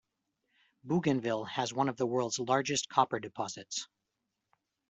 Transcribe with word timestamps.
Bougainville 0.83 1.43
has 1.43 1.75
one 1.75 1.87
of 1.87 1.95
the 1.97 2.07
world's 2.07 2.39
largest 2.39 2.89
copper 2.89 3.19
deposits. 3.19 3.87